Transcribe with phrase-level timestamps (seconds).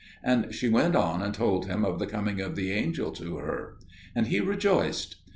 [0.23, 3.77] And she went on and told him of the coming of the angel to her.
[4.15, 5.17] And he rejoiced.